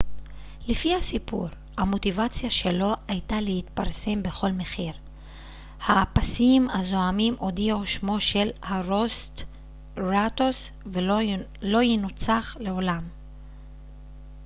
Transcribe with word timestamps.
לפי 0.67 0.95
הסיפור 0.95 1.47
המוטיבציה 1.77 2.49
שלו 2.49 2.93
הייתה 3.07 3.41
להתפרסם 3.41 4.23
בכל 4.23 4.51
מחיר 4.51 4.93
האפסיים 5.85 6.69
הזועמים 6.69 7.35
הודיעו 7.39 7.85
שמו 7.85 8.19
של 8.19 8.49
הרוסטראטוס 8.63 10.69
לא 11.61 11.81
יונצח 11.83 12.55
לעולם 12.59 13.07